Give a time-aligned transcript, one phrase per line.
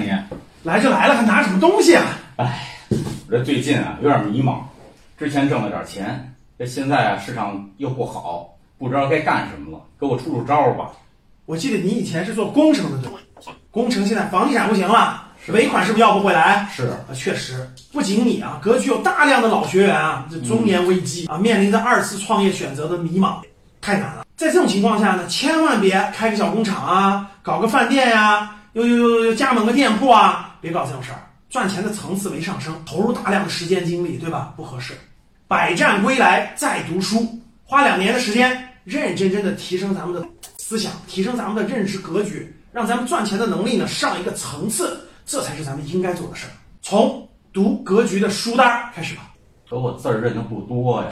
[0.00, 0.12] 你？
[0.62, 2.04] 来就来了，还拿什么东西啊？
[2.36, 4.60] 哎，我这最近啊有点迷茫，
[5.18, 10.90] 之前挣了点钱，这现在啊市场又不好，不知道该干什么了，给我出出招吧。
[11.44, 13.18] 我记得你以前是做工程的，对吧？
[13.70, 16.66] 工程现在房地产不行了，尾款是不是要不回来？
[16.72, 23.36] 是，啊，确实，不仅你啊，格局有大量的老学员啊，这中年危机啊，面临着二次创业选择的迷茫，
[23.82, 24.23] 太难了。
[24.36, 31.20] 在这种情况下呢，千万别开个小工厂啊，搞个饭店呀、又又又又加盟个店铺啊，别搞这种事儿。
[31.48, 34.52] 赚钱的层次没上升，投入大量的时间精力，对吧？
[34.56, 34.92] 不合适。
[35.46, 38.50] 百战归来再读书，花两年的时间，
[38.82, 40.28] 认认真真的提升咱们的
[40.58, 46.50] 思想，提升咱们的认知格局，让咱们赚钱的能力呢上一个层次，这才是咱们应该做的事儿。
[46.82, 49.30] 从读格局的书单儿开始吧。
[49.70, 51.10] 可我字儿认的不多呀。